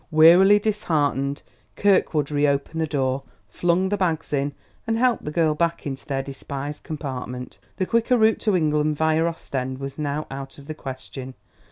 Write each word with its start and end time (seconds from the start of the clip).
Wearily, 0.09 0.57
disheartened, 0.57 1.43
Kirkwood 1.75 2.31
reopened 2.31 2.81
the 2.81 2.87
door, 2.87 3.21
flung 3.47 3.89
the 3.89 3.97
bags 3.97 4.33
in, 4.33 4.53
and 4.87 4.97
helped 4.97 5.25
the 5.25 5.29
girl 5.29 5.53
back 5.53 5.85
into 5.85 6.07
their 6.07 6.23
despised 6.23 6.83
compartment; 6.83 7.59
the 7.77 7.85
quicker 7.85 8.17
route 8.17 8.39
to 8.39 8.55
England 8.55 8.97
via 8.97 9.23
Ostend 9.23 9.77
was 9.77 9.99
now 9.99 10.25
out 10.31 10.57
of 10.57 10.65
the 10.65 10.73
question. 10.73 11.35